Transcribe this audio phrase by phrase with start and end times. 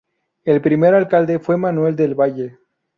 [0.45, 2.57] El primer alcalde fue Manuel del Valle.